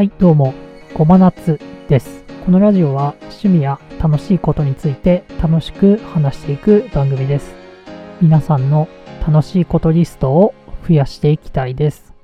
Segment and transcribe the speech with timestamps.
[0.00, 0.54] はい、どうも、
[0.94, 2.24] ごまなつです。
[2.46, 7.54] このラジオは趣味や楽しいことについて楽しく話していく番組です。
[8.22, 8.88] 皆さんの
[9.28, 10.54] 楽しいことリストを
[10.88, 12.14] 増やしていきたいです。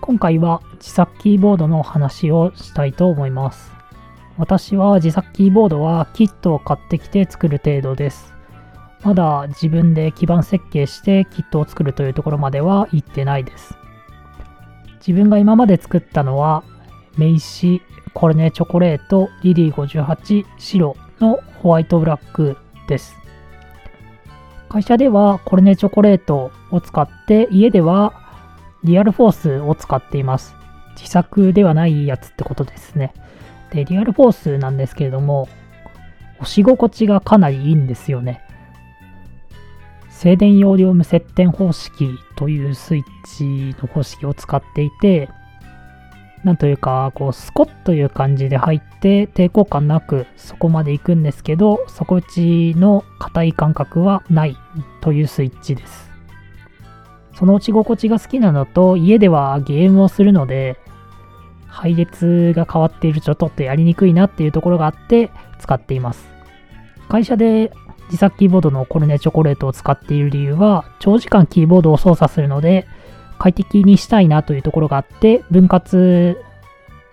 [0.00, 3.75] 今回は自作キーボードの話をしたいと思います。
[4.38, 8.34] 私は自作キーボードはキットを買ってきて作る程度です。
[9.02, 13.74] まだ自分で基盤設計してキットを作るというところまでは行ってないです。
[15.06, 16.64] 自分が今まで作ったのは、
[17.16, 17.80] 名刺、
[18.12, 22.56] コルネチョコレート、リリー58、白のホワイトブラック
[22.88, 23.14] です。
[24.68, 28.12] 会社ではコルネチョコレートを使って、家では
[28.84, 30.54] リアルフォースを使っています。
[30.96, 33.14] 自作ではないやつってことですね。
[33.70, 35.48] で、リアルフォースなんですけれども、
[36.40, 38.42] 押し心地がかなりいいんですよね。
[40.10, 43.04] 静電容量無接点方式というスイッ
[43.36, 45.28] チの方式を使っていて、
[46.42, 54.56] なんというか、こう、スコッという感じで入って、抵抗感なくそこまで行くんですけど、底打ちの硬い感覚はない
[55.00, 56.10] というスイッチです。
[57.34, 60.78] その打ち心地が好きなのと、家ではゲームをするので、
[61.76, 66.26] 配列が変わっているとちょっとやりにくいなっていうところがあって使っています。
[67.08, 67.70] 会社で
[68.06, 72.86] 自作キーボードのコルネチョコレートを使っている理由は、長時間キーボードを操作するので、
[73.38, 76.36] 快適にしたいなというところがあって、分割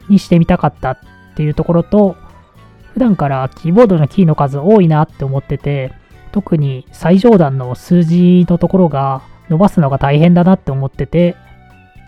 [0.08, 1.00] にしてみたかったっ
[1.36, 2.16] ていうところと、
[2.94, 5.92] 普段からキーボードのキーの数多いなって思ってて、
[6.32, 11.36] 特に最上段の数字のところが伸ばすのが大変だなって思ってて、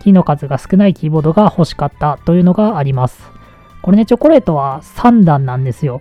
[0.02, 3.30] キーの数が少ないキーボードが欲しかったというのがあります。
[3.82, 6.00] これね、チョコレートは3段なんですよ。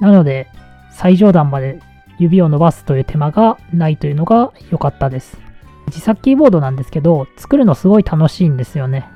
[0.00, 0.48] なので、
[0.90, 1.80] 最上段まで
[2.18, 5.38] 指を伸ばすという手間がないというのが良かったです。
[5.86, 9.06] 自作キーボードなんですけど、作るのすごい楽しいんですよね。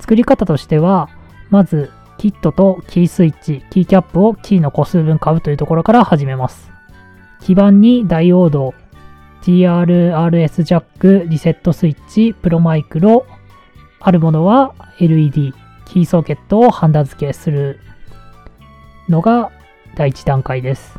[0.00, 1.08] 作り方としては、
[1.50, 6.70] まず、キットとキースイッチ、キーキャップをキーの個数分買うというところから始めます。
[7.40, 8.74] 基板にダイオード、
[9.42, 13.26] TRRS ジャック、リセットスイッチ、プロマイクロ、
[14.00, 15.52] あるものは LED、
[15.84, 17.80] キーソケットをハンダ付けする
[19.08, 19.50] のが
[19.96, 20.98] 第1段階です。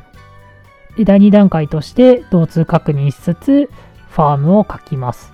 [0.98, 3.70] で、第2段階として同通確認しつつ、
[4.10, 5.32] ファームを書きます。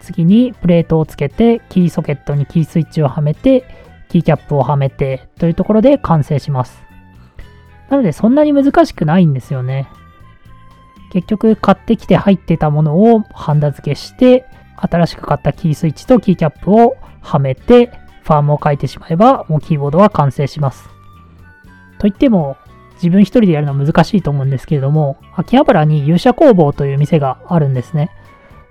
[0.00, 3.64] 次にプレートをつけて、キーソケットにキースイッチをはめて、
[4.08, 6.82] キーキャップをはめてというところで完成します。
[7.88, 9.88] なのでそんなに難しくないんですよね。
[11.12, 14.46] 結局買ってきて入ってたものをハンダ付けして、
[14.76, 17.90] 新しく買ったキースイッチとキーキャップをはめて、
[18.22, 20.88] ファームを書いてしまえば、もうキーボードは完成します。
[21.98, 22.56] といっても、
[22.94, 28.10] 自分一人でやるのは難しいと思うんですけれども、秋葉原に勇者工房という店があるんですね。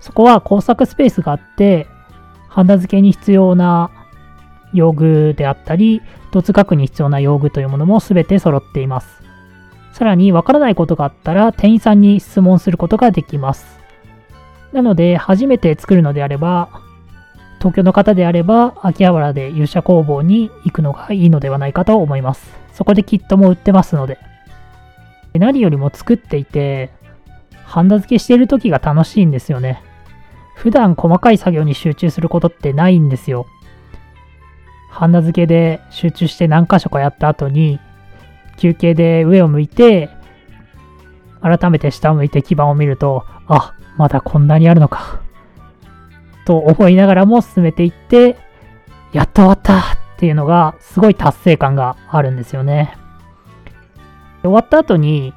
[0.00, 1.86] そこは工作スペースがあって、
[2.48, 3.90] ハンダ付けに必要な
[4.72, 9.15] 用具であったり、突学に必要な用具というものも全て揃っています。
[9.96, 13.80] さらに、わからないことがあったら、店員さんに質問することができます。
[14.74, 16.68] なので、初めて作るのであれば、
[17.60, 22.54] 東京の方であれば、秋葉原で勇者工房に行くのがいいのではないかと思います。
[22.74, 24.18] そこでキットも売ってますので。
[25.32, 26.90] 何よりも作っていて、
[27.64, 29.82] ハンダ付けしている時が楽しいんですよね。
[30.56, 33.46] 普段細かい作業に集中することってないんですよ。
[34.90, 37.80] ハンダ付けで集中して何箇所かやった後に、
[38.56, 40.10] 休憩で上を向いて、
[41.40, 45.20] 改めて下を向いて基板を見ると、あ、まだこんなにあるのか。
[46.44, 48.36] と思いながらも進めていって、
[49.12, 49.82] やっと終わったっ
[50.18, 52.96] ていうのがすごい達成感があるんですよね。
[54.42, 55.34] 終わった後に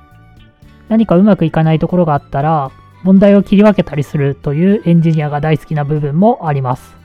[0.87, 2.71] 何かうまくいかないところがあったら、
[3.03, 6.97] 問題を切り分けたりするというエンジニアが大好きな部分もあります。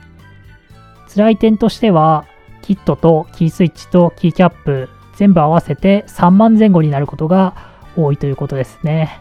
[1.13, 2.25] 辛い点としては、
[2.61, 7.55] キットとキースイッチとキーキャップ全部合わせて3万前後になることが
[7.95, 9.19] 多いということですね。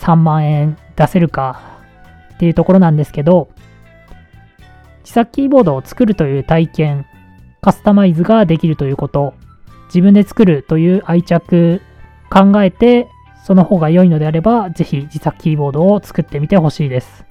[0.00, 1.60] 3万円出せるか
[2.34, 3.50] っていうところなんですけど、
[5.02, 7.06] 自作キーボードを作るという体験、
[7.60, 9.34] カスタマイズができるということ、
[9.86, 11.82] 自分で作るという愛着
[12.30, 13.08] 考えて、
[13.44, 17.24] その方が良いのであれば、ぜひ自作キーボードを作ってみてほしいです。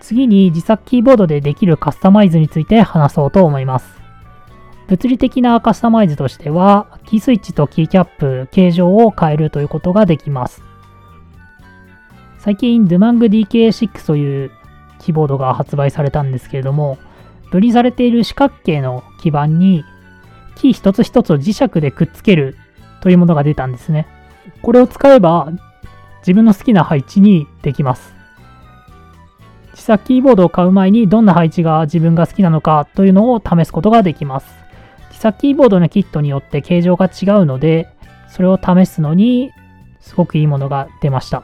[0.00, 3.97] 次に自作キーボードでできるカスタマイズについて話そうと思います。
[4.88, 10.62] 物理的なカスタマイズとしては、キースイッチとキーキャップ、形状を変えるということができます。
[12.38, 14.50] 最近、Dumang DK6 という
[14.98, 16.98] キーボードが発売されたんですけれども、
[17.50, 19.84] 分離されている四角形の基板に
[20.56, 22.56] キー一つ一つを磁石でくっつける
[23.00, 24.06] というものが出たんですね。
[24.62, 25.52] これを使えば
[26.20, 28.14] 自分の好きな配置にできます。
[29.72, 34.67] 自作キーボードを買う前にどんな配置が自分が好きなのかというのを試すことができます。
[35.18, 37.88] 自作キーボードのキットによって形状が違うので、
[38.28, 39.50] それを試すのに
[39.98, 41.42] すごくいいものが出ました。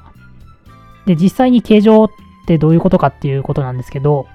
[1.06, 2.08] で、実際に形状っ
[2.46, 4.28] てどういうことかっていうことなんですけど、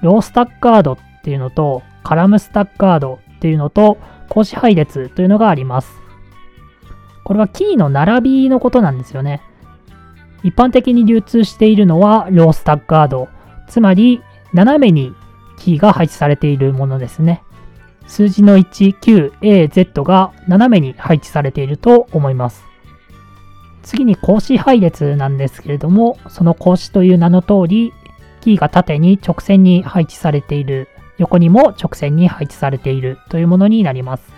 [0.00, 3.98] ロースタッカードっていうのとカラムスタッカードっていうのと
[4.30, 5.92] 格子配列というのがあります。
[7.24, 9.42] これはキーの並びのことなんですよね。
[10.44, 13.28] 一般的に流通しているのはロースタッカード、
[13.68, 14.22] つまり
[14.54, 15.12] 斜めに
[15.58, 17.42] キーが配置されているものですね。
[18.06, 22.64] 数字の1、9、A、Z が斜めに配置されていると思います。
[23.82, 27.92] 次に格子配列なんですけれども、その格子という名の通り、
[28.40, 30.88] キーが縦に直線に配置されている、
[31.18, 34.32] 横にも直線に配置されているというものになります。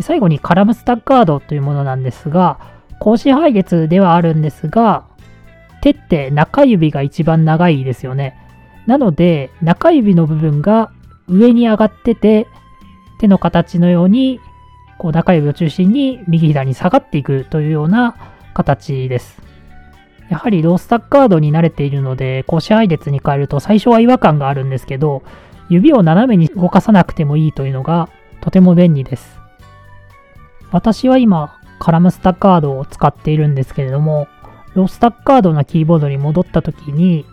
[0.00, 2.58] 最後にカラムスタッカードというものなんですが、
[2.98, 5.04] 格子配列ではあるんですが、
[5.82, 8.38] 手って中指が一番長いですよね。
[8.86, 10.90] なので、中指の部分が
[11.28, 12.46] 上に上がってて、
[13.22, 14.40] 手の形のように、
[14.98, 18.16] こう中指を中心に右左に下がっていくというような
[18.52, 19.40] 形です。
[20.28, 25.22] やはりロースタッカードに慣れているので、こう支配列に変えると最初は違和感があるんですけど、
[25.68, 28.08] 指を斜めに動かさなくてもいいというのが
[28.40, 29.38] とても便利です。
[30.72, 34.26] 私は今、カラムスタッカードを使っているんですけれども、
[34.74, 37.24] ロースタッカードのキーボードに戻った時に、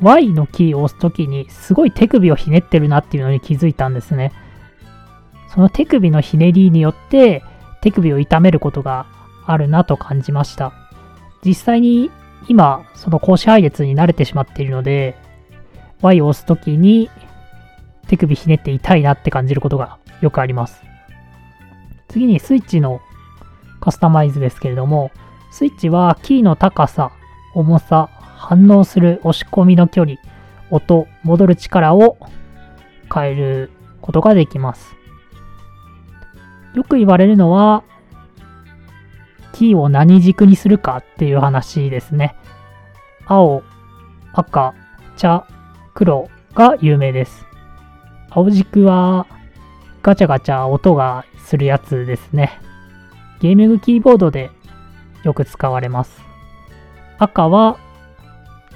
[0.00, 4.32] Y のキーを押す時にすごい手首をひねってるなっていうのに気づいたんですね。
[5.52, 7.42] その手首のひねりによって
[7.82, 9.06] 手首を痛めることが
[9.44, 10.72] あるなと感じました。
[11.44, 12.10] 実際に
[12.48, 15.16] 今、その格子配列に慣れてしまっているので、
[16.00, 17.10] Y を押す時に
[18.08, 20.82] 手首ひねって痛いなって感じることがよくあります。
[22.08, 23.00] 次にスイッチの
[23.80, 25.10] カスタマイズですけれども、
[25.50, 27.12] スイッチはキーの高さ、
[27.54, 30.16] 重さ、反応する押し込みの距離、
[30.70, 32.16] 音、戻る力を
[33.12, 33.70] 変える
[34.00, 35.01] ことができます。
[36.74, 37.84] よく言われるのは、
[39.52, 42.34] キーを何軸にするかっていう話ですね。
[43.26, 43.62] 青、
[44.32, 44.74] 赤、
[45.16, 45.46] 茶、
[45.94, 47.46] 黒が有名です。
[48.30, 49.26] 青軸は
[50.02, 52.58] ガチャガチャ音がするやつですね。
[53.40, 54.50] ゲーミングキーボードで
[55.22, 56.22] よく使われます。
[57.18, 57.78] 赤は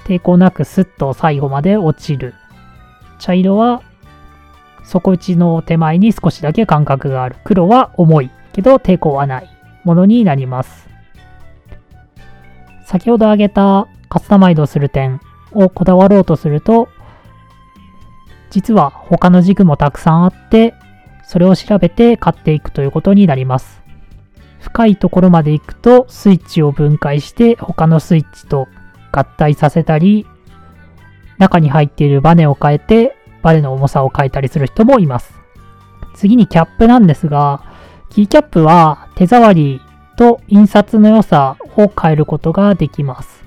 [0.05, 2.35] 抵抗なくスッと最後まで落ちる。
[3.19, 3.81] 茶色は
[4.87, 7.35] 底打ちの手前に少しだけ間隔がある。
[7.43, 9.49] 黒は重いけど抵抗はない
[9.83, 10.87] ものになります。
[12.85, 15.19] 先ほど挙げたカスタマイドする点
[15.51, 16.87] をこだわろうとすると、
[18.49, 20.73] 実は他の軸もたくさんあって、
[21.25, 23.83] それを調べて買っていくということになります。
[24.61, 28.69] 深いところまで行くとスイッチを分解して他のスイッチと
[29.11, 30.25] 合体させたり、
[31.37, 35.33] 中に入っているバネを変えてバネの重さを変えたりする人もいます。
[36.13, 37.63] 次にキャップなんですが、
[38.09, 39.81] キーキャップは手触り
[40.17, 43.43] と印刷の良さを変えることができます。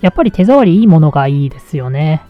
[0.00, 2.22] やっぱり手触りいいものがいいですよね。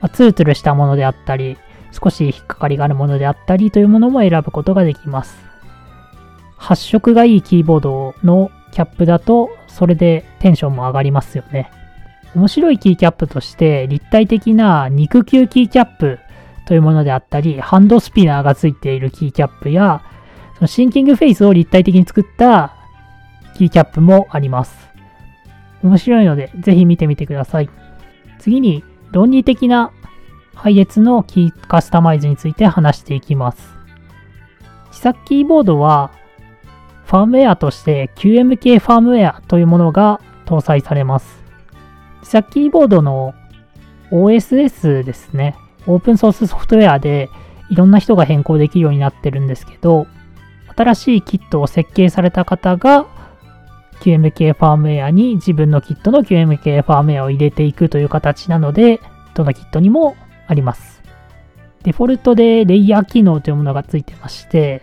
[0.00, 1.56] まあ、ツルツルしたものであったり、
[1.92, 5.38] 少し引っかかりがあるものであったりというものも選ぶことができます。
[6.56, 11.70] 発色がいいキーボードのキャップだと、それでテンションも上がりますよね。
[12.34, 16.18] 面白いキーキャップとして、立体的な肉球キーキャップ
[16.66, 20.02] というものであったり、ハンドスピナーがついているキーキャップや、
[20.56, 22.74] そのシンキングフェイスを立体的に作った
[23.56, 24.76] キーキャップもあります。
[25.82, 27.68] 面白いので、ぜひ見てみてください。
[28.38, 29.92] 次に、論理的な
[30.54, 33.74] 配列のキーカスタマイズについて話していきます。
[34.88, 36.10] 自作キーボードは
[37.04, 41.43] ファームウェアとして QMK ファームウェアというものが搭載されます。
[42.24, 43.34] 自作キーボードの
[44.10, 45.56] OSS ですね。
[45.86, 47.28] オープンソースソフトウェアで
[47.68, 50.06] いろんな人が変更できるようになってるんですけど、
[50.74, 53.06] 新しいキットを設計された方が
[54.00, 59.00] QMK ファームウェアに自分のキットの QMK ファームウェアを入れていくという形なので、
[59.34, 60.16] どのキットにも
[60.46, 61.02] あります。
[61.82, 64.82] デフォルトでレイヤー機能というものがついてまして、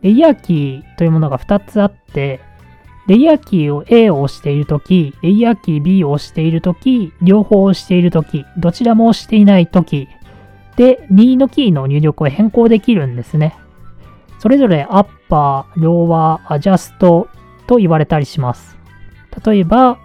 [0.00, 2.40] レイヤーキーというものが2つあって、
[3.06, 10.08] レイヤーキーを A を押しているとき、レイヤーキー B を押しているとき、両方押しているとき、どちらも押していないとき、
[10.76, 13.56] で、任意のキーの入力を変更できるんですね。
[14.38, 17.28] それぞれアッパー、ローワー、アジャスト
[17.66, 18.76] と言われたりします。
[19.44, 19.98] 例えば、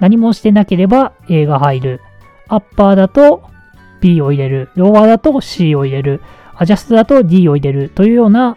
[0.00, 2.00] 何もしてなければ A が入る。
[2.48, 3.42] アッパーだと
[4.00, 4.70] B を入れる。
[4.74, 6.20] ローワーだと C を入れる。
[6.56, 8.56] アジャストだと D を入れるというような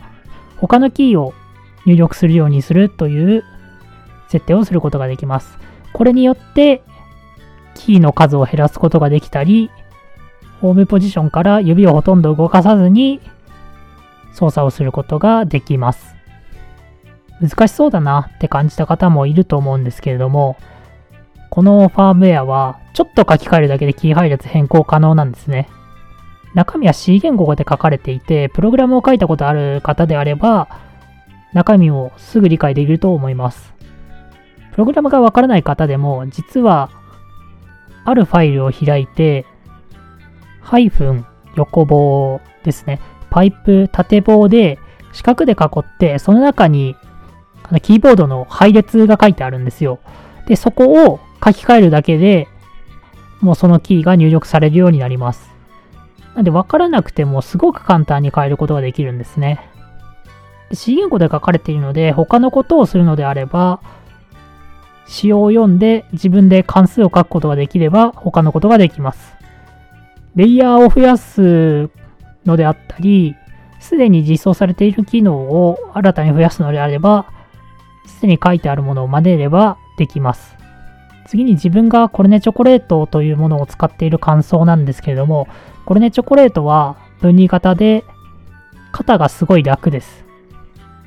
[0.57, 1.33] 他のキーを
[1.85, 3.43] 入力するようにするという
[4.29, 5.57] 設定をすることができます。
[5.93, 6.83] これによって
[7.75, 9.69] キーの数を減らすことができたり、
[10.61, 13.21] ホームポジションから指をほとんど動かさずに
[14.33, 16.15] 操作をすることができます。
[17.39, 20.57] 難しそうだなって感じた方もいると思うんですけれども、
[21.49, 25.69] このファームウェアはちょっと書き換えるだけでキー配列変更可能なんですね。
[26.55, 30.67] 中身は C 言語で書かれていて、プログラムを書いたことある方であれば、
[31.53, 33.76] 中身をすぐ理解できると思います。
[34.77, 36.91] プログラムがわからない方でも、実は、
[38.05, 39.43] あるファイルを開いて、
[40.61, 43.01] ハイフン横棒ですね。
[43.31, 44.77] パイプ縦棒で
[45.13, 46.95] 四角で囲って、その中に
[47.81, 49.97] キーボードの配列が書いてあるんですよ。
[50.45, 52.47] で、そこを書き換えるだけで
[53.41, 55.49] もうそのキーが入力されるようになります。
[56.35, 59.71] なんで分からなくてもすごく簡単に変えることができるんですね。
[60.71, 63.79] C 言語で書かれているので他のことをするのであれば
[65.07, 69.35] 仕様を読んで自分で関数を書くことができれば他のことができます。
[70.35, 71.89] レイヤーを増やす
[72.45, 73.35] のであったり、
[73.79, 77.31] すでに実装されている機能を新たに増やすのであれば、
[78.05, 80.55] すでに書いてあるものを真似ればできます。
[81.27, 85.47] 次に自分がコルネチョコレートというものを使っている感想なんですけれども、
[85.85, 88.03] コルネチョコレートは分離型で
[88.91, 90.25] 肩がすごい楽です。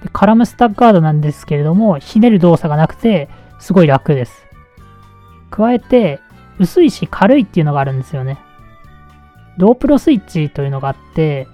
[0.02, 3.28] でカラムスタッガードなんですけれども、ひねる動作がなくて
[3.60, 4.46] すごい楽です。
[5.50, 6.20] 加えて、
[6.58, 8.38] 薄いし軽いっていうのがあるんですよね。
[9.56, 11.46] ロープロスイッチというのがあって、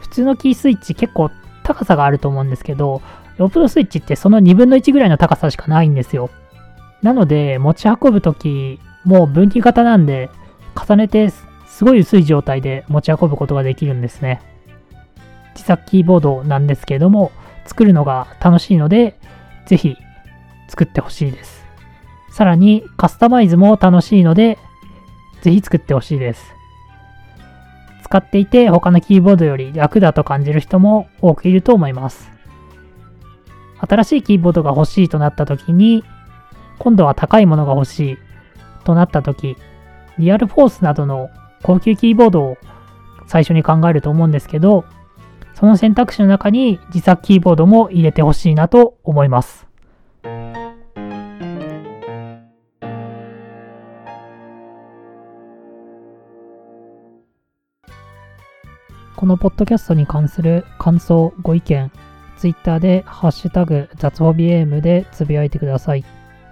[0.00, 1.30] 普通のキースイッチ結構
[1.62, 3.02] 高さがあると思うんですけど、
[3.38, 6.30] ロープロスイッチってその2分の1ぐらいの高さしかないんですよ。
[7.02, 10.30] なので、持ち運ぶとき、もう分岐型なんで、
[10.76, 14.42] 重ねてすごい薄い状態で持ち運ぶことができるんですね。
[15.54, 17.32] 自作キーボードなんですけれども、
[17.64, 19.18] 作るのが楽しいので、
[19.66, 19.96] ぜひ
[20.70, 21.66] 作ってほしいです。
[22.30, 24.58] さらにカスタマイズも楽しいので、
[25.42, 26.54] ぜひ作ってほしいです。
[28.04, 32.30] 使っていて他のキーボードより楽だと感じる人も多くいると思います。
[33.78, 36.04] 新しいキーボードが欲しいとなった時に
[36.78, 38.18] 今度は高いものが欲しい
[38.84, 39.56] となった時、
[40.18, 41.30] リアルフォースなどの
[41.62, 42.58] 高級キーボードを
[43.26, 44.84] 最初に考えると思うんですけど、
[45.54, 49.69] その選択肢の中に自作キーボードも入れてほしいなと思います。
[59.20, 61.92] このポッドキャストに関する感想、ご意見、
[62.38, 66.06] ツイッターでハッシュタグ雑ホビエームでつぶやいてください。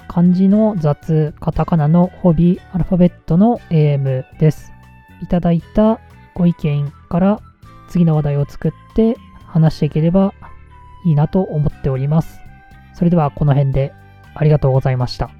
[0.06, 4.75] 漢字の雑、カタカナのホビ、アルファベットの AM です。
[5.22, 5.98] いただいた
[6.34, 7.40] ご意見から
[7.88, 10.34] 次の話題を作って話していければ
[11.06, 12.38] いいなと思っております。
[12.92, 13.94] それではこの辺で
[14.34, 15.30] ありがとうございました。